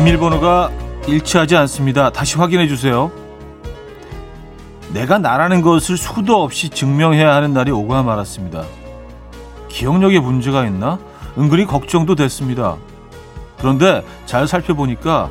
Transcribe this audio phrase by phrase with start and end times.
[0.00, 0.70] 비밀번호가
[1.08, 2.08] 일치하지 않습니다.
[2.08, 3.12] 다시 확인해 주세요.
[4.94, 8.64] 내가 나라는 것을 수도 없이 증명해야 하는 날이 오고 말았습니다.
[9.68, 10.98] 기억력에 문제가 있나?
[11.36, 12.76] 은근히 걱정도 됐습니다.
[13.58, 15.30] 그런데 잘 살펴보니까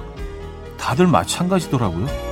[0.78, 2.29] 다들 마찬가지더라고요.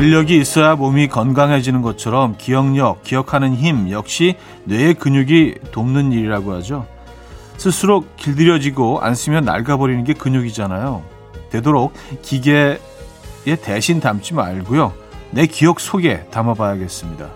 [0.00, 6.86] 근력이 있어야 몸이 건강해지는 것처럼 기억력, 기억하는 힘 역시 뇌의 근육이 돕는 일이라고 하죠.
[7.58, 11.04] 스스로 길들여지고 안 쓰면 낡아버리는 게 근육이잖아요.
[11.50, 11.92] 되도록
[12.22, 12.78] 기계에
[13.62, 14.94] 대신 담지 말고요.
[15.32, 17.28] 내 기억 속에 담아봐야겠습니다.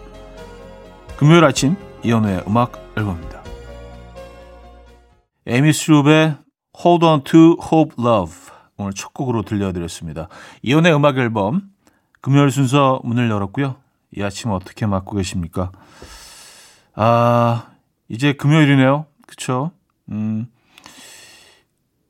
[1.18, 3.42] 금요일 아침 이연우의 음악 앨범입니다.
[5.44, 6.36] 에미 스룹의
[6.82, 8.34] Hold On To Hope Love
[8.78, 10.28] 오늘 첫 곡으로 들려드렸습니다.
[10.62, 11.73] 이연우의 음악 앨범
[12.24, 13.76] 금요일 순서 문을 열었고요.
[14.16, 15.70] 이 아침 어떻게 맞고 계십니까?
[16.94, 17.66] 아,
[18.08, 19.04] 이제 금요일이네요.
[19.26, 19.72] 그쵸?
[20.10, 20.46] 음,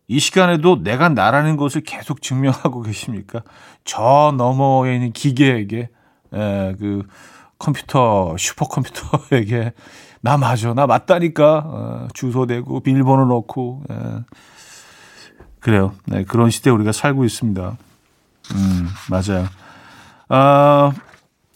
[0.06, 3.42] 이 시간에도 내가 나라는 것을 계속 증명하고 계십니까?
[3.84, 5.90] 저 너머에 있는 기계에게,
[6.32, 7.08] 에, 그,
[7.58, 9.72] 컴퓨터, 슈퍼컴퓨터에게,
[10.22, 13.94] 나 맞아, 나 맞다니까, 어, 주소 대고, 비밀번호 넣고, 에.
[15.58, 15.92] 그래요.
[16.06, 17.76] 네, 그런 시대에 우리가 살고 있습니다.
[18.54, 19.48] 음, 맞아요.
[20.28, 20.92] 아,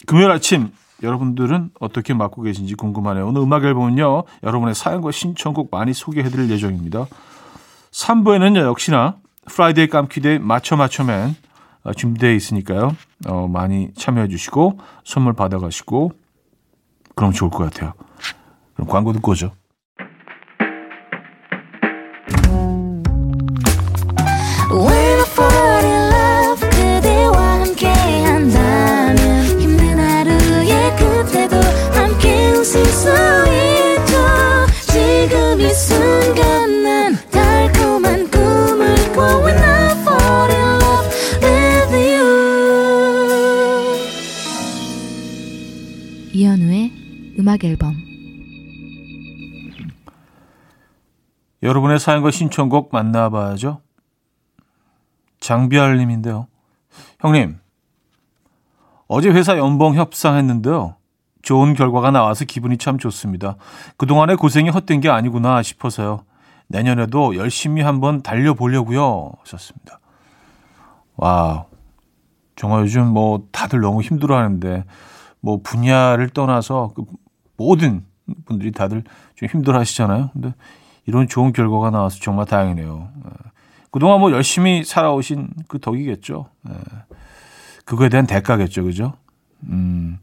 [0.07, 0.71] 금요일 아침
[1.03, 3.27] 여러분들은 어떻게 맞고 계신지 궁금하네요.
[3.29, 4.25] 오늘 음악 앨범은요.
[4.43, 7.07] 여러분의 사연과 신청곡 많이 소개해드릴 예정입니다.
[7.93, 8.59] 3부에는요.
[8.59, 11.37] 역시나 Friday 깜퀴데이 맞춰 맞춰맨
[11.85, 12.97] 어, 준비되어 있으니까요.
[13.27, 16.13] 어, 많이 참여해 주시고 선물 받아가시고
[17.15, 17.95] 그럼 좋을 것 같아요.
[18.75, 19.53] 그럼 광고 듣고 오죠.
[47.39, 47.95] 음악 앨범
[51.63, 53.81] 여러분의 사연과 신청곡 만나봐야죠.
[55.41, 56.47] 장비알 님인데요.
[57.21, 57.59] 형님,
[59.07, 60.97] 어제 회사 연봉 협상했는데요.
[61.43, 63.57] 좋은 결과가 나와서 기분이 참 좋습니다.
[63.97, 66.25] 그동안의 고생이 헛된 게 아니구나 싶어서요.
[66.67, 69.33] 내년에도 열심히 한번 달려보려고요.
[69.41, 69.99] 하셨습니다.
[71.17, 71.65] 와,
[72.55, 74.85] 정말 요즘 뭐 다들 너무 힘들어 하는데,
[75.41, 77.05] 뭐 분야를 떠나서 그
[77.57, 78.05] 모든
[78.45, 79.05] 분들이 다들
[79.35, 80.31] 좀 힘들어 하시잖아요.
[80.33, 80.55] 근데
[81.07, 83.09] 이런 좋은 결과가 나와서 정말 다행이네요.
[83.25, 83.31] 예.
[83.91, 86.51] 그동안 뭐 열심히 살아오신 그 덕이겠죠.
[86.69, 86.75] 예.
[87.85, 88.85] 그거에 대한 대가겠죠.
[88.85, 89.15] 그죠?
[89.65, 90.19] 음,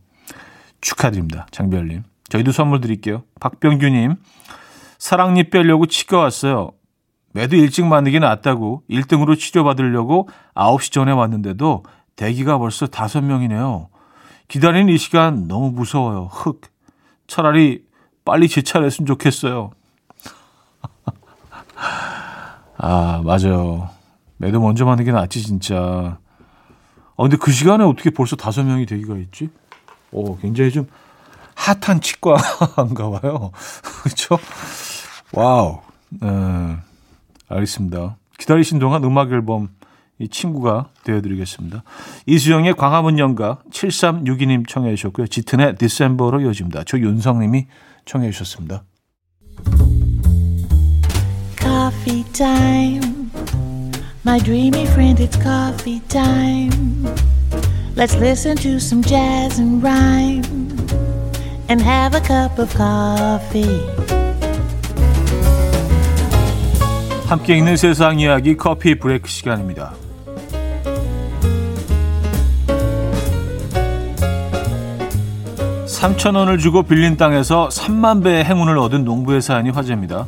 [0.81, 1.47] 축하드립니다.
[1.49, 2.03] 장별님.
[2.29, 3.23] 저희도 선물 드릴게요.
[3.39, 4.15] 박병규님,
[4.99, 6.71] 사랑니 빼려고 치과 왔어요.
[7.33, 11.83] 매도 일찍 만나기 낫다고 1등으로 치료받으려고 9시 전에 왔는데도
[12.15, 13.87] 대기가 벌써 5명이네요.
[14.47, 16.29] 기다리는 이 시간 너무 무서워요.
[16.31, 16.61] 흑.
[17.27, 17.83] 차라리
[18.23, 19.71] 빨리 제 차례했으면 좋겠어요.
[22.77, 23.89] 아, 맞아요.
[24.37, 26.17] 매도 먼저 만든 게 낫지, 진짜.
[27.17, 29.49] 아, 근데 그 시간에 어떻게 벌써 다섯 명이 되기가 있지?
[30.11, 30.87] 오, 굉장히 좀
[31.55, 33.51] 핫한 치과인가 봐요.
[34.03, 34.37] 그렇죠?
[35.33, 35.79] wow.
[36.09, 36.77] 네,
[37.49, 38.17] 알겠습니다.
[38.37, 39.69] 기다리신 동안 음악 앨범
[40.19, 41.83] 이 친구가 되어드리겠습니다.
[42.25, 45.27] 이수영의 광화문 연가 7362님 청해 주셨고요.
[45.27, 46.83] 짙은의 December로 이어집니다.
[46.83, 47.67] 조윤성님이
[48.05, 48.83] 청해 주셨습니다.
[51.59, 53.29] Coffee time.
[54.25, 57.05] My dreamy friend, it's coffee time.
[57.95, 60.43] Let's listen to some jazz and rhyme
[61.69, 63.85] and have a cup of coffee.
[67.27, 69.93] 함께 있는 세상 이야기 커피 브레이크 시간입니다.
[76.05, 80.27] 3천 원을 주고 빌린 땅에서 3만 배의 행운을 얻은 농부의 사연이 화제입니다.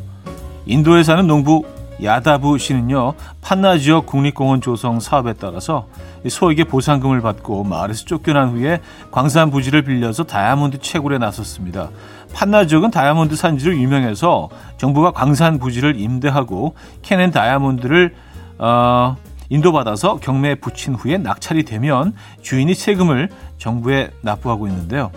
[0.65, 1.65] 인도에 사는 농부
[2.01, 5.87] 야다부 씨는요, 판나 지역 국립공원 조성 사업에 따라서
[6.27, 8.81] 소에게 보상금을 받고 마을에서 쫓겨난 후에
[9.11, 11.89] 광산 부지를 빌려서 다이아몬드 채굴에 나섰습니다.
[12.33, 16.73] 판나 지역은 다이아몬드 산지로 유명해서 정부가 광산 부지를 임대하고
[17.03, 18.15] 캐낸 다이아몬드를
[18.57, 19.15] 어,
[19.49, 25.11] 인도받아서 경매에 붙인 후에 낙찰이 되면 주인이 세금을 정부에 납부하고 있는데요.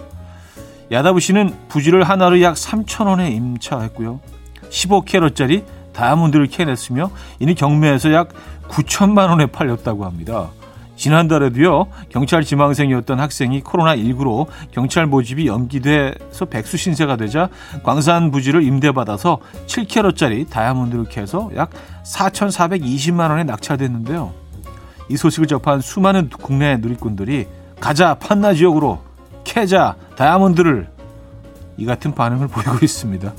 [0.90, 4.20] 야다부 씨는 부지를 하나로 약 3천 원에 임차했고요.
[4.70, 8.30] 15캐럿짜리 다이아몬드를 캐냈으며 이는 경매에서 약
[8.68, 10.50] 9천만 원에 팔렸다고 합니다.
[10.96, 17.48] 지난달에도요, 경찰 지망생이었던 학생이 코로나19로 경찰 모집이 연기돼서 백수 신세가 되자
[17.82, 21.70] 광산 부지를 임대받아서 7캐럿짜리 다이아몬드를 캐서 약
[22.04, 24.34] 4,420만 원에 낙찰됐는데요.
[25.08, 27.46] 이 소식을 접한 수많은 국내 누리꾼들이
[27.80, 29.00] 가자 판나 지역으로
[29.44, 30.88] 캐자 다이아몬드를
[31.76, 33.32] 이 같은 반응을 보이고 있습니다.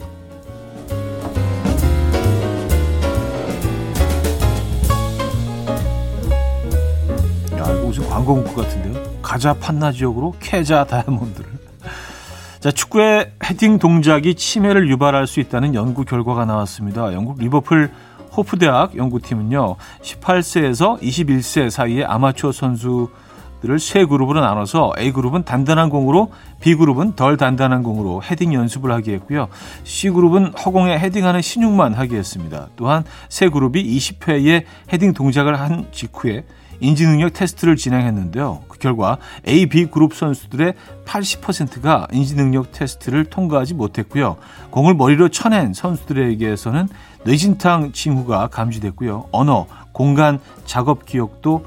[7.92, 9.04] 무슨 광고 문구 같은데요.
[9.22, 11.50] 가자 판나 지역으로 캐자 다이아몬드를.
[12.62, 17.12] 자, 축구의 헤딩 동작이 치매를 유발할 수 있다는 연구 결과가 나왔습니다.
[17.14, 17.92] 영국 리버풀
[18.38, 23.10] 호프대학 연구팀은요, 18세에서 21세 사이의 아마추어 선수
[23.62, 26.32] 들을 세 그룹으로 나눠서 A그룹은 단단한 공으로,
[26.62, 29.48] B그룹은 덜 단단한 공으로 헤딩 연습을 하게 했고요.
[29.84, 32.70] C그룹은 허공에 헤딩하는 신용만 하게 했습니다.
[32.76, 36.44] 또한 세 그룹이 20회의 헤딩 동작을 한 직후에
[36.82, 38.64] 인지 능력 테스트를 진행했는데요.
[38.68, 39.18] 그 결과
[39.48, 40.74] A, B 그룹 선수들의
[41.06, 44.38] 80%가 인지 능력 테스트를 통과하지 못했고요.
[44.72, 46.90] 공을 머리로 쳐낸 선수들에게서는
[47.24, 49.28] 뇌진탕 징후가 감지됐고요.
[49.32, 51.66] 언어, 공간, 작업 기억도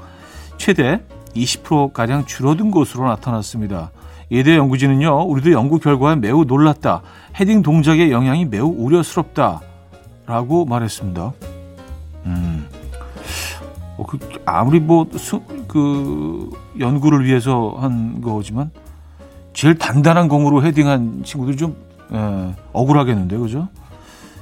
[0.57, 0.99] 최대
[1.35, 3.91] 20%가량 줄어든 것으로 나타났습니다.
[4.31, 7.01] 예대 연구진은요, 우리도 연구 결과에 매우 놀랐다.
[7.39, 9.61] 헤딩 동작의 영향이 매우 우려스럽다.
[10.25, 11.33] 라고 말했습니다.
[12.25, 12.67] 음,
[13.97, 16.49] 어, 그, 아무리 뭐, 수, 그,
[16.79, 18.71] 연구를 위해서 한 거지만,
[19.53, 21.75] 제일 단단한 공으로 헤딩한 친구들 좀,
[22.11, 23.67] 예, 억울하겠는데, 그죠?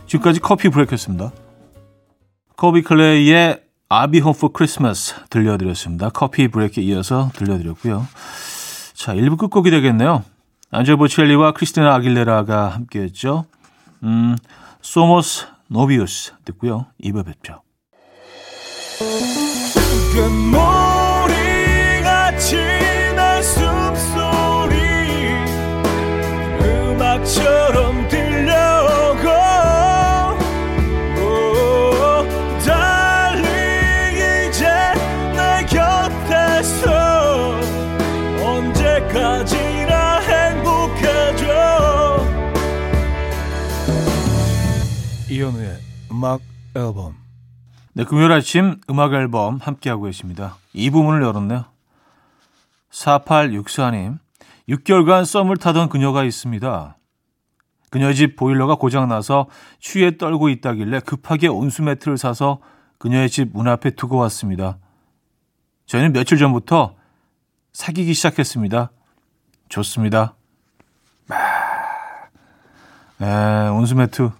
[0.07, 1.31] 지금까지 커피 브레이크였습니다.
[2.55, 3.62] 커비 클레이의
[4.09, 6.09] Be home for Christmas 들려드렸습니다.
[6.09, 8.07] 커피 브레이크에 이어서 들려드렸고요.
[8.93, 10.23] 자, 1부 끝곡이 되겠네요.
[10.71, 13.45] 안젤 보첼리와 크리스티나 아길레라가 함께했죠.
[14.03, 14.35] 음,
[14.81, 16.87] 소모스 노비우스 듣고요.
[17.03, 17.61] 2부 뵙죠.
[45.29, 45.77] 이현우의
[46.11, 46.41] 음악
[46.75, 47.15] 앨범
[47.93, 50.57] 네, 금요일 아침 음악 앨범 함께하고 계십니다.
[50.73, 51.65] 이 부분을 열었네요.
[52.91, 54.17] 4864님,
[54.67, 56.97] 6개월간 썸을 타던 그녀가 있습니다.
[57.91, 59.47] 그녀의 집 보일러가 고장나서
[59.79, 62.59] 추위에 떨고 있다길래 급하게 온수 매트를 사서
[62.97, 64.79] 그녀의 집 문 앞에 두고 왔습니다.
[65.85, 66.95] 저희는 며칠 전부터
[67.73, 68.89] 사귀기 시작했습니다.
[69.69, 70.33] 좋습니다.
[73.21, 74.31] 에, 온수 매트.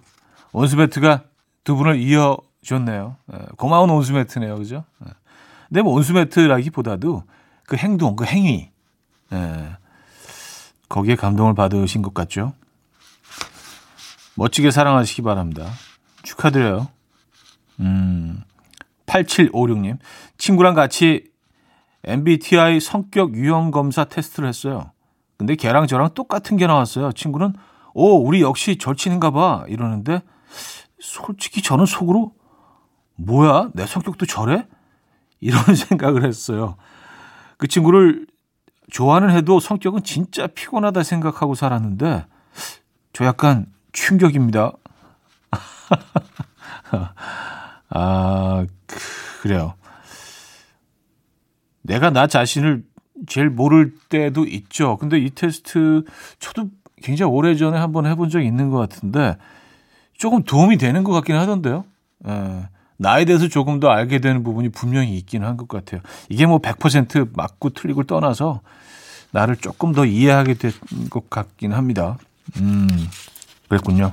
[0.54, 1.24] 온수매트가
[1.64, 3.16] 두 분을 이어 좋네요.
[3.32, 4.56] 예, 고마운 온수매트네요.
[4.56, 4.84] 그죠?
[5.06, 5.10] 예.
[5.68, 7.24] 근데 뭐 온수매트라기보다도
[7.66, 8.70] 그 행동, 그 행위.
[9.32, 9.76] 예,
[10.88, 12.54] 거기에 감동을 받으신 것 같죠?
[14.36, 15.70] 멋지게 사랑하시기 바랍니다.
[16.22, 16.88] 축하드려요.
[17.80, 18.42] 음,
[19.06, 19.98] 8756님.
[20.38, 21.24] 친구랑 같이
[22.04, 24.92] MBTI 성격 유형 검사 테스트를 했어요.
[25.36, 27.12] 근데 걔랑 저랑 똑같은 게 나왔어요.
[27.12, 27.54] 친구는,
[27.92, 29.64] 오, 우리 역시 절친인가 봐.
[29.68, 30.22] 이러는데,
[30.98, 32.32] 솔직히 저는 속으로,
[33.16, 33.70] 뭐야?
[33.74, 34.66] 내 성격도 저래?
[35.40, 36.76] 이런 생각을 했어요.
[37.56, 38.26] 그 친구를
[38.90, 42.26] 좋아는 해도 성격은 진짜 피곤하다 생각하고 살았는데,
[43.12, 44.72] 저 약간 충격입니다.
[47.90, 48.66] 아,
[49.40, 49.74] 그래요.
[51.82, 52.84] 내가 나 자신을
[53.26, 54.96] 제일 모를 때도 있죠.
[54.96, 56.04] 근데 이 테스트
[56.38, 56.70] 저도
[57.02, 59.36] 굉장히 오래 전에 한번 해본 적이 있는 것 같은데
[60.16, 61.84] 조금 도움이 되는 것 같긴 하던데요.
[62.28, 62.68] 예.
[62.96, 66.00] 나에 대해서 조금 더 알게 되는 부분이 분명히 있기는 한것 같아요.
[66.28, 68.60] 이게 뭐 100% 맞고 틀리고를 떠나서
[69.32, 70.72] 나를 조금 더 이해하게 된
[71.10, 72.18] 것 같긴 합니다.
[72.60, 72.86] 음,
[73.68, 74.12] 그랬군요.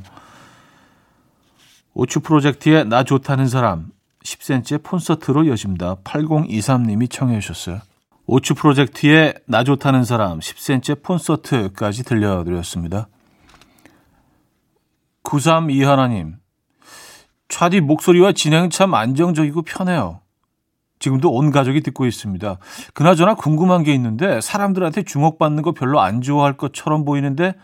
[1.94, 3.92] 오추 프로젝트의 나 좋다는 사람
[4.24, 5.96] 10cm의 콘서트로 여집니다.
[6.04, 7.82] 8023님이 청해 주셨어요.
[8.28, 13.08] 오추 프로젝트의 나 좋다는 사람 10cm의 콘서트까지 들려드렸습니다.
[15.24, 16.38] 932 하나님
[17.48, 20.22] 차디 목소리와 진행 참 안정적이고 편해요.
[21.00, 22.58] 지금도 온 가족이 듣고 있습니다.
[22.94, 27.56] 그나저나 궁금한 게 있는데 사람들한테 주목받는 거 별로 안 좋아할 것처럼 보이는데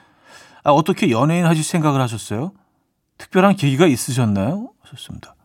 [0.63, 2.51] 아, 어떻게 연예인 하실 생각을 하셨어요?
[3.17, 4.71] 특별한 계기가 있으셨나요?
[4.81, 5.35] 하셨습니다.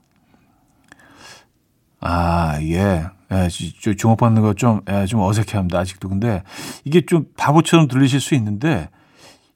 [2.00, 3.04] 아, 예.
[3.30, 3.48] 예,
[3.94, 5.78] 주목받는 거 좀, 예, 좀 어색해 합니다.
[5.78, 6.08] 아직도.
[6.08, 6.42] 근데
[6.84, 8.90] 이게 좀 바보처럼 들리실 수 있는데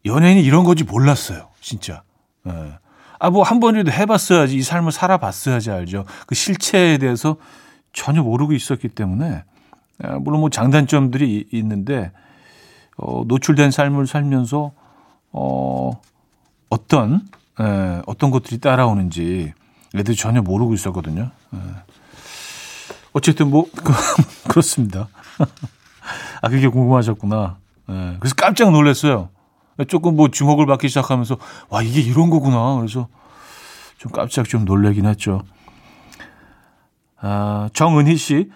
[0.05, 1.49] 연예인이 이런 건지 몰랐어요.
[1.61, 2.05] 진짜.
[2.47, 2.73] 예.
[3.19, 4.57] 아, 뭐 한 번이라도 해봤어야지.
[4.57, 6.05] 이 삶을 살아봤어야지 알죠.
[6.27, 7.37] 그 실체에 대해서
[7.93, 9.45] 전혀 모르고 있었기 때문에
[10.03, 12.13] 아, 물론 뭐 장단점들이 있는데
[12.99, 14.73] 어, 노출된 삶을 살면서
[15.33, 16.01] 어,
[16.69, 17.23] 어떤
[17.61, 19.53] 에, 어떤 것들이 따라오는지
[19.95, 21.31] 애들이 전혀 모르고 있었거든요.
[21.55, 21.59] 에.
[23.13, 23.67] 어쨌든 뭐
[24.49, 25.09] 그렇습니다.
[26.43, 27.57] 아 그게 궁금하셨구나.
[27.89, 28.17] 에.
[28.21, 29.31] 그래서 깜짝 놀랐어요.
[29.85, 31.37] 조금 뭐 주목을 받기 시작하면서
[31.69, 32.77] 와 이게 이런 거구나.
[32.77, 33.09] 그래서
[33.99, 35.43] 좀 깜짝 좀 놀래긴 했죠.
[37.19, 38.51] 아, 정은희 씨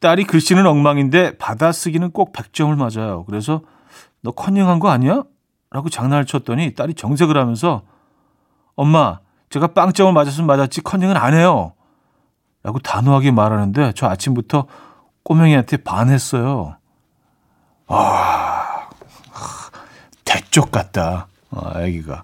[0.00, 3.24] 딸이 글씨는 엉망인데 받아쓰기는 꼭 100점을 맞아요.
[3.24, 3.62] 그래서
[4.22, 5.22] 너 컨닝한 거 아니야?
[5.70, 7.82] 라고 장난을 쳤더니 딸이 정색을 하면서
[8.76, 11.72] 엄마 제가 빵점을 맞았으면 맞았지 컨닝은 안 해요.
[12.62, 14.66] 라고 단호하게 말하는데 저 아침부터
[15.22, 16.76] 꼬맹이한테 반했어요.
[17.86, 18.53] 아,
[20.54, 21.26] 대쪽 같다.
[21.50, 22.22] 아, 애기가.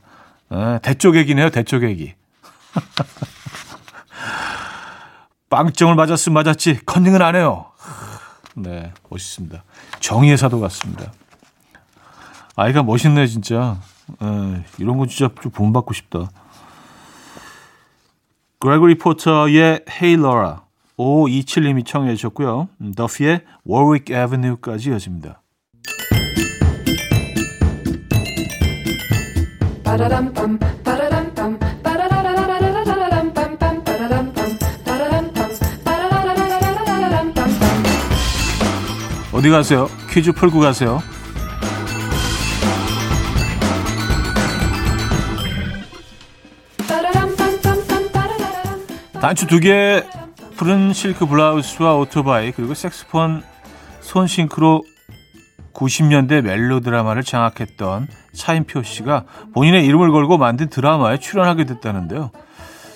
[0.51, 2.15] 아, 대쪽 애기네요, 대쪽 애기.
[5.51, 7.73] 빵점을 맞았으면 맞았지 컨닝은 안 해요.
[8.55, 9.65] 네, 멋있습니다.
[9.99, 11.13] 정의의 사도 같습니다.
[12.55, 13.81] 아이가 멋있네, 진짜.
[14.23, 16.31] 에, 이런 거 진짜 좀 본받고 싶다.
[18.61, 20.59] 그레고리 포터의 Hey Laura
[20.97, 22.69] 527님이 청해 주셨고요.
[22.95, 25.43] 더피의 Warwick Avenue까지 이어집니다.
[39.33, 39.89] 어디 가세요?
[40.11, 41.03] 퀴즈 풀고 가세요.
[49.21, 50.05] 단추 두 개,
[50.57, 53.43] 푸른 실크 블라우스와 오토바이, 그리고 색스폰
[54.01, 54.85] 손 싱크로
[55.73, 62.31] 90년대 멜로 드라마를 장악했던 차인표 씨가 본인의 이름을 걸고 만든 드라마에 출연하게 됐다는데요.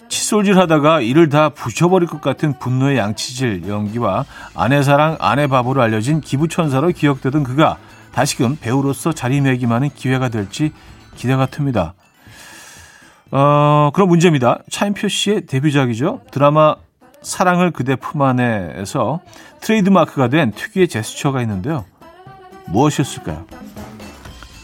[0.08, 4.24] 칫솔질 하다가 이를 다 부셔버릴 것 같은 분노의 양치질 연기와
[4.54, 7.78] 아내 사랑 아내 바보로 알려진 기부천사로 기억되던 그가
[8.12, 10.72] 다시금 배우로서 자리매김하는 기회가 될지
[11.16, 11.92] 기대가 틉니다.
[13.32, 14.60] 어, 그런 문제입니다.
[14.70, 16.20] 차인표 씨의 데뷔작이죠.
[16.30, 16.76] 드라마
[17.22, 19.20] 사랑을 그대 품 안에에서
[19.60, 21.84] 트레이드마크가 된 특유의 제스처가 있는데요.
[22.66, 23.46] 무엇이었을까요?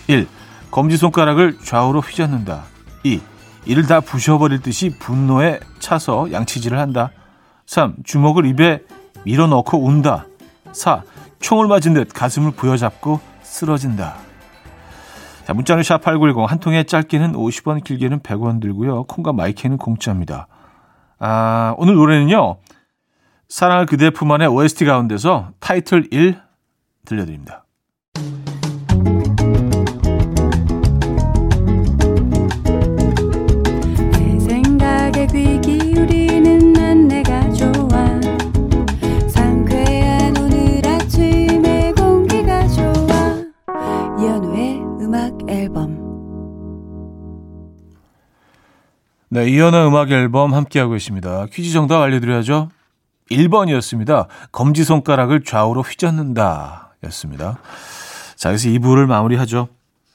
[0.06, 0.28] 1.
[0.70, 2.64] 검지손가락을 좌우로 휘젓는다.
[3.02, 3.20] 2.
[3.66, 7.10] 이를 다 부셔버릴 듯이 분노에 차서 양치질을 한다.
[7.66, 7.96] 3.
[8.04, 8.82] 주먹을 입에
[9.24, 10.26] 밀어넣고 운다.
[10.72, 11.02] 4.
[11.40, 14.16] 총을 맞은 듯 가슴을 부여잡고 쓰러진다.
[15.46, 19.04] 자, 문자는 샵8910 한 통에 짧게는 50원, 길게는 100원 들고요.
[19.04, 20.46] 콩과 마이크는 공짜입니다.
[21.18, 22.58] 아, 오늘 노래는요.
[23.48, 26.40] 사랑을 그대 품 안에 OST 가운데서 타이틀 1
[27.04, 27.64] 들려드립니다.
[49.40, 51.46] 네, 이연의 음악 앨범 함께하고 있습니다.
[51.50, 52.68] 퀴즈 정답 알려드려야죠.
[53.30, 54.26] 1번이었습니다.
[54.52, 57.58] 검지손가락을 좌우로 휘젓는다 였습니다.
[58.36, 59.68] 자, 여기서 2부를 마무리하죠.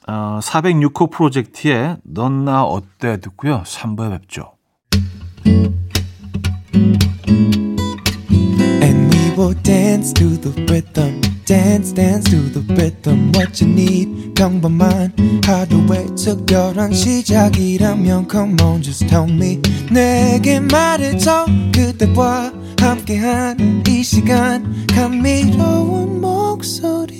[0.06, 3.64] 어, 406호 프로젝트의 넌 나 어때 듣고요.
[3.66, 4.52] 3부에 뵙죠.
[8.80, 11.35] And we will dance to the rhythm.
[11.46, 14.34] Dance dance to the rhythm what you need.
[14.34, 19.62] 평범한 하루의 특별한 시작이라면 come on just tell me.
[19.90, 24.86] 내게 말해줘 그대와 함께한 이 시간.
[24.88, 27.16] 감미로운 목소리.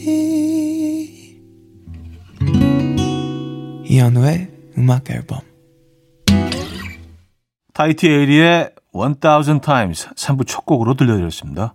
[3.84, 5.40] 이현우의 음악 앨범.
[7.72, 11.74] 타이티 에이리의 1000 times 3부 첫 곡으로 들려드렸습니다.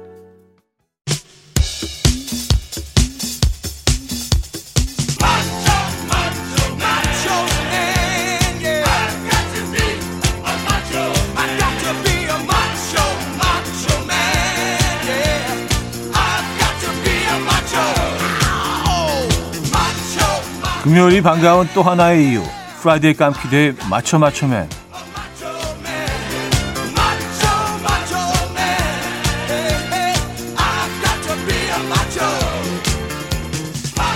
[20.91, 22.43] 금요일이 반가운 또 하나의 이유
[22.81, 24.67] Friday 깜퀴데이 맞춰 맞춰맨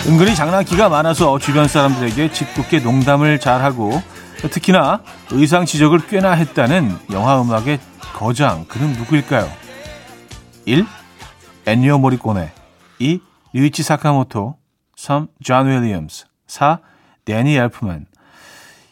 [0.05, 4.03] 은근히 장난기가 많아서 주변 사람들에게 짓궂게 농담을 잘하고
[4.51, 5.00] 특히나
[5.32, 7.79] 의상 지적을 꽤나 했다는 영화 음악의
[8.13, 9.50] 거장 그는 누구일까요?
[10.65, 10.86] 1.
[11.67, 12.51] 엔니오 모리코네
[13.00, 13.22] 2.
[13.53, 14.58] 류이치 사카모토
[14.98, 15.27] 3.
[15.41, 16.79] 존 윌리엄스 4.
[17.25, 18.05] 데니 엘프만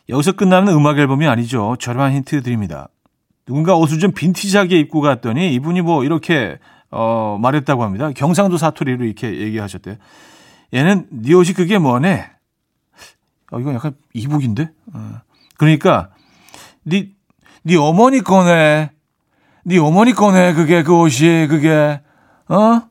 [0.09, 1.77] 여기서 끝나는 음악 앨범이 아니죠.
[1.79, 2.89] 저렴한 힌트 드립니다.
[3.45, 6.59] 누군가 옷을 좀 빈티지하게 입고 갔더니 이분이 뭐 이렇게
[6.91, 8.11] 어, 말했다고 합니다.
[8.11, 9.95] 경상도 사투리로 이렇게 얘기하셨대요.
[10.73, 12.29] 얘는 네 옷이 그게 뭐네?
[13.51, 14.69] 어, 이건 약간 이북인데?
[14.93, 15.21] 어.
[15.57, 16.09] 그러니까
[16.83, 17.09] 네,
[17.63, 18.91] 네 어머니 거네.
[19.63, 20.53] 네 어머니 거네.
[20.53, 22.01] 그게 그 옷이 그게
[22.49, 22.81] 어?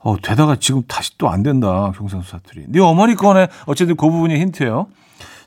[0.00, 1.92] 어, 되다가 지금 다시 또 안 된다.
[1.96, 2.66] 경상도 사투리.
[2.68, 3.48] 네 어머니 거네.
[3.66, 4.86] 어쨌든 그 부분이 힌트예요.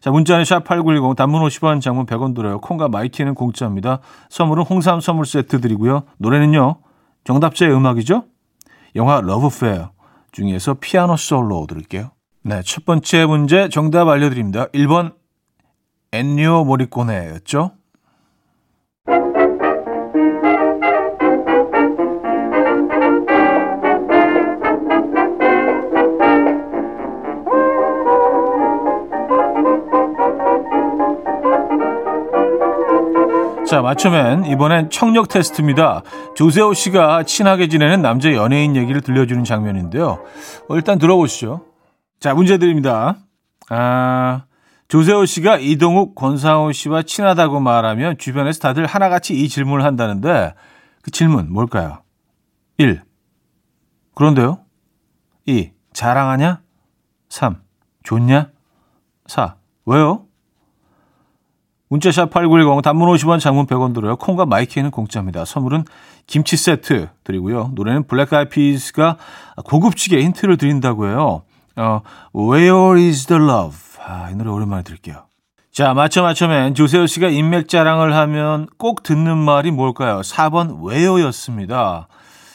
[0.02, 2.60] 자, 문자는 샵8910 단문 50원, 장문 100원 들어요.
[2.60, 4.00] 콩과 마이키는 공짜입니다.
[4.30, 6.04] 선물은 홍삼 선물 세트 드리고요.
[6.18, 6.78] 노래는요.
[7.24, 8.24] 정답자의 음악이죠.
[8.96, 9.92] 영화 러브 페어
[10.32, 12.12] 중에서 피아노 솔로 들을게요.
[12.44, 14.66] 네, 첫 번째 문제 정답 알려드립니다.
[14.70, 15.14] 1번
[16.12, 17.72] 엔니오 모리꼬네였죠.
[33.72, 36.04] 자, 맞춰면 이번엔 청력 테스트입니다.
[36.36, 40.26] 조세호 씨가 친하게 지내는 남자 연예인 얘기를 들려주는 장면인데요.
[40.68, 41.66] 어, 일단 들어보시죠.
[42.20, 43.20] 자, 문제 드립니다.
[43.70, 44.44] 아,
[44.90, 50.54] 조세호 씨가 이동욱, 권상우 씨와 친하다고 말하면 주변에서 다들 하나같이 이 질문을 한다는데
[51.02, 52.04] 그 질문 뭘까요?
[52.78, 53.02] 1.
[54.16, 54.66] 그런데요?
[55.46, 55.72] 2.
[55.94, 56.60] 자랑하냐?
[57.30, 57.62] 3.
[58.04, 58.50] 좋냐?
[59.28, 59.56] 4.
[59.86, 60.26] 왜요?
[61.92, 64.16] 문자샵 8910 단문 50원 장문 100원 들어요.
[64.16, 65.44] 콩과 마이키는 공짜입니다.
[65.44, 65.84] 선물은
[66.26, 67.72] 김치 세트 드리고요.
[67.76, 69.18] 노래는 블랙 아이드 피스가
[69.66, 71.42] 고급지게 힌트를 드린다고 해요.
[71.76, 72.02] 어,
[72.34, 73.78] Where is the love?
[74.06, 75.26] 아, 이 노래 오랜만에 들을게요.
[75.74, 80.22] 자, 맞춰 맞춰맨 조세호 씨가 인맥 자랑을 하면 꼭 듣는 말이 뭘까요?
[80.22, 82.08] 4번 where였습니다.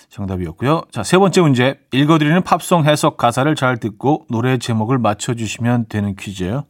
[0.08, 0.84] 정답이었고요.
[0.90, 1.78] 자, 세 번째 문제.
[1.92, 6.64] 읽어드리는 팝송 해석 가사를 잘 듣고 노래 제목을 맞춰주시면 되는 퀴즈예요.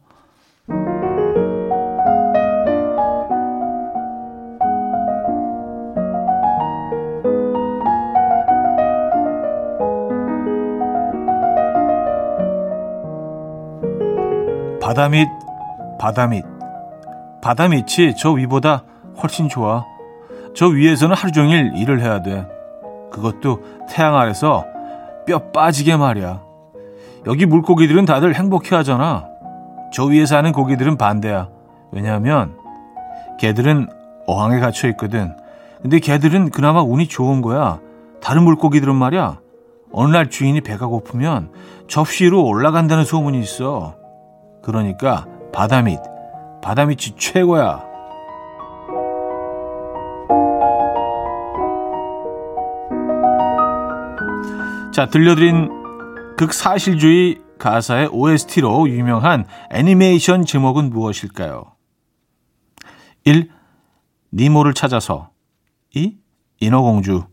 [14.97, 15.29] 바다밑,
[15.99, 16.43] 바다밑.
[17.43, 18.83] 바다밑이 저 위보다
[19.21, 19.85] 훨씬 좋아.
[20.55, 22.47] 저 위에서는 하루 종일 일을 해야 돼.
[23.11, 24.65] 그것도 태양 아래서
[25.27, 26.41] 뼈 빠지게 말이야.
[27.27, 29.27] 여기 물고기들은 다들 행복해 하잖아.
[29.93, 31.49] 저 위에 사는 고기들은 반대야.
[31.91, 32.57] 왜냐하면
[33.39, 33.89] 개들은
[34.25, 35.37] 어항에 갇혀 있거든.
[35.79, 37.79] 근데 개들은 그나마 운이 좋은 거야.
[38.19, 39.41] 다른 물고기들은 말이야.
[39.93, 41.51] 어느 날 주인이 배가 고프면
[41.87, 43.93] 접시 로 올라간다는 소문이 있어.
[44.67, 45.97] 그러니까 바다밑,
[46.61, 47.85] 바다밑이 최고야.
[54.93, 55.69] 자, 들려드린
[56.35, 61.71] 극사실주의 가사의 OST로 유명한 애니메이션 제목은 무엇일까요?
[63.23, 63.49] 1.
[64.33, 65.29] 니모를 찾아서
[65.93, 66.17] 2.
[66.59, 67.23] 인어공주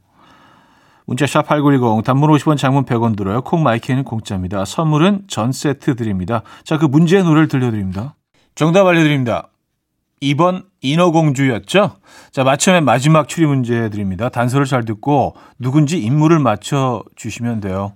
[1.06, 3.42] 문자 샵 8910 단문 50원 장문 100원 들어요.
[3.42, 4.64] 콩 마이크는 공짜입니다.
[4.64, 6.42] 선물은 전 세트 드립니다.
[6.64, 8.14] 자, 그 문제의 노래를 들려드립니다.
[8.54, 9.48] 정답 알려드립니다.
[10.22, 11.96] 2번 인어공주였죠?
[12.30, 14.28] 자, 맞춰면 마지막 추리 문제 드립니다.
[14.30, 17.92] 단서를 잘 듣고 누군지 인물을 맞춰 주시면 돼요.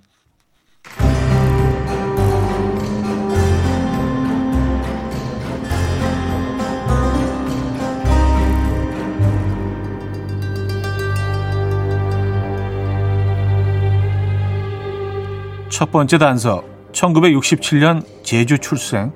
[15.79, 16.61] 첫 번째 단서
[16.91, 19.13] 1967년 제주 출생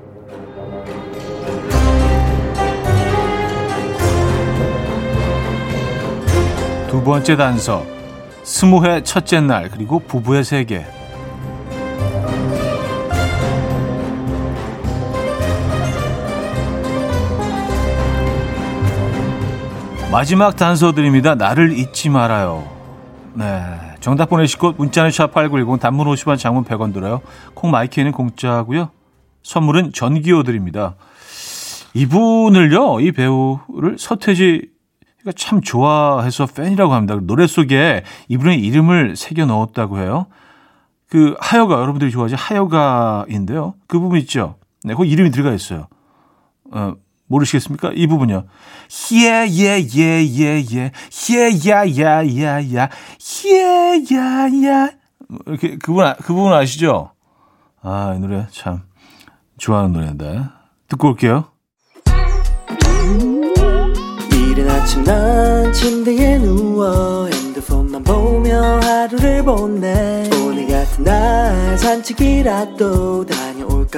[6.88, 7.86] 두 번째 단서
[8.44, 10.86] 스무 회 첫째 날 그리고 부부의 세계
[20.10, 21.36] 마지막 단서드립니다.
[21.36, 22.70] 나를 잊지 말아요.
[23.34, 23.93] 네.
[24.04, 27.22] 정답 보내시고 문자는 샵8910 단문 50원 장문 100원 들어요.
[27.54, 28.90] 콩 마이키는 공짜고요.
[29.44, 30.96] 선물은 전기요 드립니다.
[31.94, 33.00] 이분을요.
[33.00, 37.18] 이 배우를 서태지가 참 좋아해서 팬이라고 합니다.
[37.22, 40.28] 노래 속에 이분의 이름을 새겨 넣었다고 해요.
[41.08, 43.76] 그 하여가 여러분들이 좋아하지 하여가인데요.
[43.88, 44.56] 그 부분 있죠.
[44.84, 45.88] 네, 그 이름이 들어가 있어요.
[46.74, 46.94] 어,
[47.28, 47.92] 모르시겠습니까?
[47.96, 48.46] 이 부분요.
[49.12, 50.92] Yeah, yeah, yeah, yeah, yeah.
[53.46, 54.98] Yeah, yeah, yeah.
[55.48, 57.12] 이렇게 그분 그 부분 아시죠?
[57.82, 58.84] 아, 이 노래 참
[59.58, 60.44] 좋아하는 노래인데.
[60.88, 61.46] 듣고 올게요.
[64.32, 73.43] 이른 아침 난 침대에 누워 핸드폰만 보며 하루를 보내 오늘 같은 날 산책이라도 다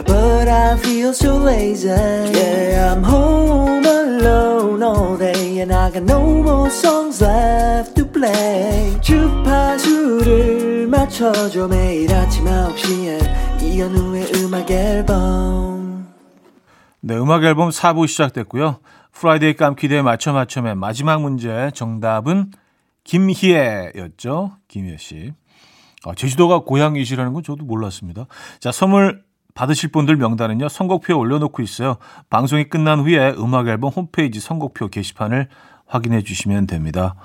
[0.04, 1.88] But I feel so lazy.
[1.88, 9.00] Yeah I'm home alone all day And I got no more songs left to play.
[9.02, 13.64] 주파수를 맞춰줘 매일 아침 9시에.
[13.64, 16.14] 이현우의 음악 앨범.
[17.00, 18.80] 네 음악 앨범 4부 시작됐고요.
[19.14, 22.52] Friday 깜퀴데이 맞춰 맞춰맨 마지막 문제 정답은
[23.06, 25.34] 김희애였죠 김희애 씨.
[26.04, 28.28] 아, 제주도가 고향이시라는 건 저도 몰랐습니다.
[28.60, 29.24] 자, 선물
[29.56, 31.96] 받으실 분들 명단은요, 선곡표에 올려놓고 있어요.
[32.30, 35.48] 방송이 끝난 후에 음악 앨범 홈페이지 선곡표 게시판을
[35.88, 37.16] 확인해 주시면 됩니다.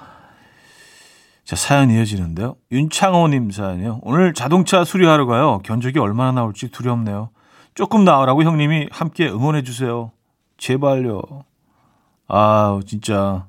[1.45, 2.55] 자, 사연 이어지는데요.
[2.71, 4.01] 윤창호님 사연이요.
[4.03, 5.59] 오늘 자동차 수리하러 가요.
[5.65, 7.31] 견적이 얼마나 나올지 두렵네요.
[7.75, 10.13] 조금 나오라고 형님이 함께 응원해 주세요.
[10.57, 11.23] 제발요.
[12.29, 13.47] 아, 진짜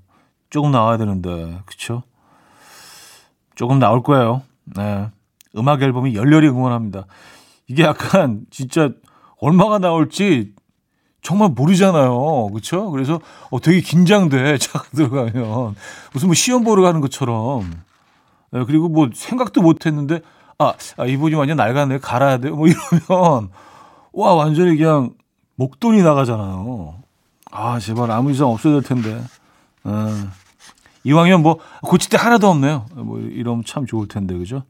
[0.49, 2.01] 조금 나와야 되는데, 그쵸?
[3.53, 4.41] 조금 나올 거예요.
[4.63, 5.07] 네.
[5.55, 7.05] 음악 앨범이 열렬히 응원합니다.
[7.71, 8.89] 이게 약간 진짜
[9.39, 10.53] 얼마가 나올지
[11.21, 12.49] 정말 모르잖아요.
[12.49, 12.91] 그렇죠?
[12.91, 14.57] 그래서 어 되게 긴장돼.
[14.59, 15.75] 차가 들어가면
[16.11, 17.71] 무슨 뭐 시험 보러 가는 것처럼.
[18.51, 20.19] 네, 그리고 뭐 생각도 못 했는데
[20.59, 21.99] 아, 아 이분이 완전 낡았네.
[21.99, 22.49] 갈아야 돼.
[22.49, 23.49] 뭐 이러면
[24.11, 25.11] 와, 완전히 그냥
[25.55, 26.95] 목돈이 나가잖아요.
[27.51, 29.23] 아, 제발 아무 이상 없어야 될 텐데.
[29.85, 30.27] 아,
[31.05, 32.87] 이왕이면 뭐 고칠 때 하나도 없네요.
[32.95, 34.37] 뭐 이러면 참 좋을 텐데.
[34.37, 34.63] 그죠?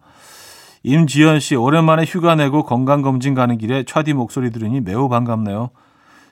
[0.83, 5.69] 임지연 씨, 오랜만에 휴가 내고 건강 검진 가는 길에 차디 목소리 들으니 매우 반갑네요.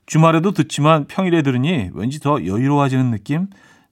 [0.06, 3.48] 주말에도 듣지만 평일에 들으니 왠지 더 여유로워지는 느낌?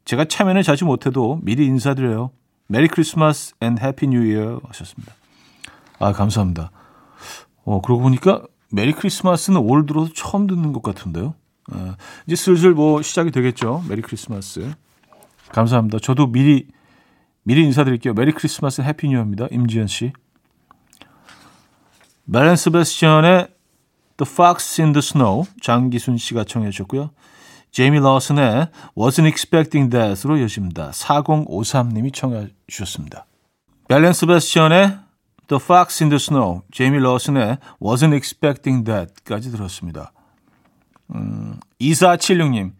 [0.06, 2.32] 제가 참여는 자주 못해도 미리 인사드려요.
[2.68, 5.14] 메리 크리스마스 and happy new year 하셨습니다.
[6.00, 6.72] 아, 감사합니다.
[7.64, 11.36] 어, 그러고 보니까 메리 크리스마스는 올 들어서 처음 듣는 것 같은데요.
[11.72, 13.84] 아, 이제 슬슬 뭐 시작이 되겠죠.
[13.88, 14.74] 메리 크리스마스.
[15.50, 16.00] 감사합니다.
[16.00, 16.68] 저도 미리
[17.44, 18.14] 미리 인사드릴게요.
[18.14, 19.48] 메리 크리스마스 happy new year입니다.
[19.52, 20.12] 임지연 씨.
[22.30, 23.48] Belle and Sebastian의
[24.18, 27.12] The Fox in the Snow 장기순 씨가 청해 주셨고요.
[27.72, 30.92] 제이미 러슨의 Wasn't Expecting That으로 여십니다.
[30.92, 33.26] 4053님이 청해 주셨습니다.
[33.88, 34.98] 멜렌 스베스천의
[35.48, 40.12] The Fox in the Snow, 제이미 러슨의 Wasn't Expecting That까지 들었습니다.
[41.16, 42.74] 음, 2476님,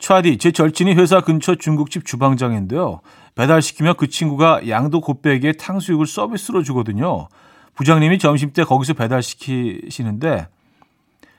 [0.00, 3.02] 차디, 제 절친이 회사 근처 중국집 주방장인데요.
[3.36, 7.28] 배달시키면 그 친구가 양도 곱빼기에 탕수육을 서비스로 주거든요.
[7.74, 10.48] 부장님이 점심 때 거기서 배달시키시는데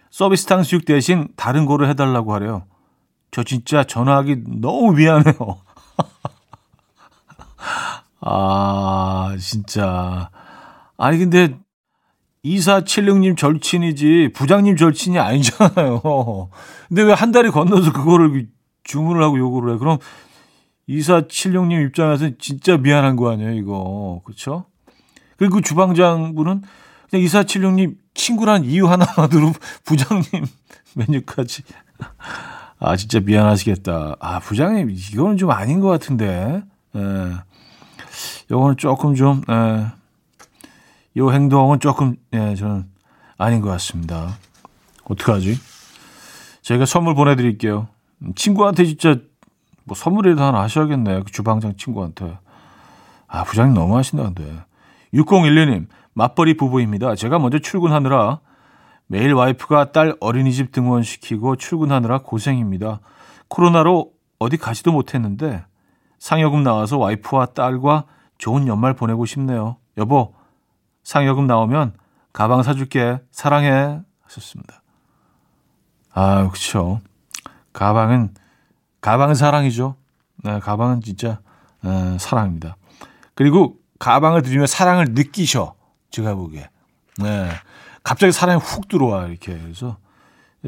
[0.10, 2.66] 서비스 탕수육 대신 다른 거를 해달라고 하래요.
[3.32, 5.36] 저 진짜 전화하기 너무 미안해요.
[8.22, 10.30] 아, 진짜.
[10.98, 11.58] 아니, 근데
[12.46, 16.02] 2476님 절친이지 부장님 절친이 아니잖아요.
[16.90, 18.48] 근데 왜 한 달이 건너서 그거를
[18.84, 19.78] 주문을 하고 요구를 해?
[19.78, 19.98] 그럼
[20.90, 24.22] 2476님 입장에서 진짜 미안한 거 아니에요, 이거.
[24.26, 24.66] 그렇죠?
[25.42, 26.62] 그리고 그 주방장분은
[27.10, 29.54] 그냥 2476님 친구란 이유 하나만으로
[29.86, 30.46] 부장님
[30.94, 31.64] 메뉴까지.
[32.78, 34.18] 아, 진짜 미안하시겠다.
[34.20, 36.62] 아, 부장님, 이거는 좀 아닌 것 같은데.
[36.96, 37.32] 예.
[38.52, 39.88] 요거는 조금 좀, 예.
[41.18, 42.86] 요 행동은 조금, 예, 저는
[43.40, 44.38] 아닌 것 같습니다.
[45.06, 45.60] 어떡하지?
[46.62, 47.88] 저희가 선물 보내드릴게요.
[48.36, 49.16] 친구한테 진짜
[49.86, 51.24] 뭐 선물이라도 하나 하셔야겠네.
[51.24, 52.38] 그 주방장 친구한테.
[53.28, 54.62] 아, 부장님 너무 하신다, 근데.
[55.14, 57.16] 6012님, 맞벌이 부부입니다.
[57.16, 58.40] 제가 먼저 출근하느라
[59.08, 63.02] 매일 와이프가 딸 어린이집 등원시키고 출근하느라 고생입니다.
[63.50, 65.66] 코로나로 어디 가지도 못했는데
[66.20, 68.06] 상여금 나와서 와이프와 딸과
[68.38, 69.78] 좋은 연말 보내고 싶네요.
[69.98, 70.34] 여보,
[71.04, 71.94] 상여금 나오면
[72.32, 73.20] 가방 사줄게.
[73.32, 74.02] 사랑해.
[74.22, 74.82] 하셨습니다.
[76.14, 77.02] 아, 그쵸.
[77.74, 78.34] 가방은,
[79.02, 79.96] 가방은 사랑이죠.
[80.44, 81.40] 네, 가방은 진짜,
[81.86, 82.78] 에, 사랑입니다.
[83.36, 85.76] 그리고 가방을 드리면 사랑을 느끼셔.
[86.10, 86.68] 제가 보기에.
[87.22, 87.50] 네.
[88.04, 89.56] 갑자기 사랑이 훅 들어와, 이렇게.
[89.60, 89.98] 그래서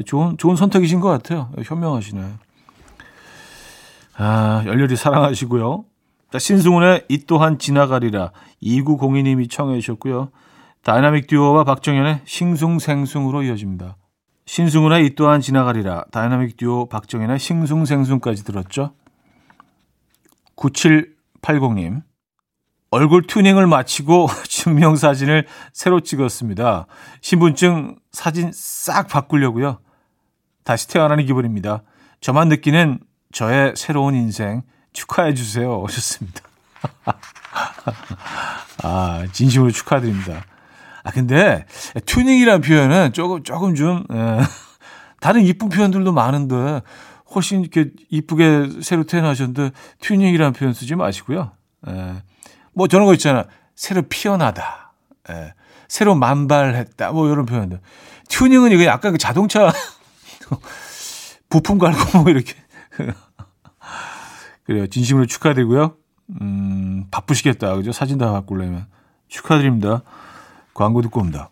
[0.06, 1.50] 좋은, 좋은 선택이신 것 같아요.
[1.62, 2.34] 현명하시네.
[4.16, 5.84] 아, 열렬히 사랑하시고요.
[6.30, 8.30] 자, 신승훈의 이 또한 지나가리라
[8.62, 10.30] 2902님이 청해 주셨고요.
[10.84, 13.96] 다이나믹 듀오와 박정현의 싱숭생숭으로 이어집니다.
[14.46, 18.94] 신승훈의 이 또한 지나가리라 다이나믹 듀오 박정현의 싱숭생숭까지 들었죠.
[20.56, 22.02] 9780님
[22.94, 26.86] 얼굴 튜닝을 마치고 증명사진을 새로 찍었습니다.
[27.22, 29.80] 신분증 사진 싹 바꾸려고요.
[30.62, 31.82] 다시 태어나는 기분입니다.
[32.20, 33.00] 저만 느끼는
[33.32, 35.80] 저의 새로운 인생 축하해 주세요.
[35.82, 36.40] 오셨습니다.
[38.84, 40.44] 아, 진심으로 축하드립니다.
[41.02, 41.66] 아, 근데
[42.06, 44.38] 튜닝이라는 표현은 조금, 조금 좀, 에,
[45.18, 46.80] 다른 이쁜 표현들도 많은데
[47.34, 51.50] 훨씬 이렇게 이쁘게 새로 태어나셨는데 튜닝이라는 표현 쓰지 마시고요.
[51.88, 52.22] 에,
[52.74, 53.46] 뭐 저런 거 있잖아.
[53.74, 54.92] 새로 피어나다.
[55.30, 55.54] 에,
[55.88, 57.12] 새로 만발했다.
[57.12, 57.80] 뭐 이런 표현들.
[58.28, 59.72] 튜닝은 이게 약간 그 자동차
[61.48, 62.54] 부품 갈고 뭐 이렇게
[64.64, 64.86] 그래요.
[64.86, 65.96] 진심으로 축하드리고요.
[66.40, 67.76] 음, 바쁘시겠다.
[67.76, 67.92] 그죠?
[67.92, 68.86] 사진 다 바꾸려면.
[69.28, 70.02] 축하드립니다.
[70.72, 71.48] 광고 듣고 옵니다.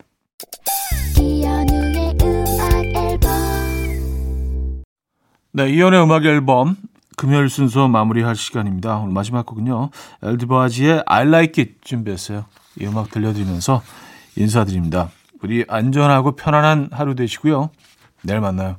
[5.51, 6.75] 네, 이연의 음악 앨범
[7.17, 8.97] 금요일 순서 마무리할 시간입니다.
[8.97, 9.89] 오늘 마지막 곡은요.
[10.21, 12.45] 엘드바지의 I Like It 준비했어요.
[12.79, 13.81] 이 음악 들려드리면서
[14.35, 15.09] 인사드립니다.
[15.41, 17.69] 우리 안전하고 편안한 하루 되시고요.
[18.23, 18.77] 내일 만나요.